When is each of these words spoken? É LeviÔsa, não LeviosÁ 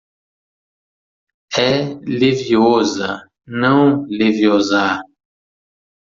É 1.63 1.93
LeviÔsa, 1.95 3.29
não 3.45 4.03
LeviosÁ 4.07 4.99